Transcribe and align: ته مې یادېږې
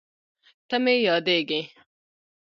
ته 0.67 0.75
مې 0.83 0.95
یادېږې 1.07 1.61